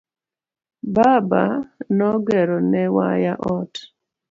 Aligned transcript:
Baba 0.95 1.43
no 1.97 2.09
gero 2.27 2.57
ne 2.71 2.83
waya 2.95 3.33
ot. 3.55 3.73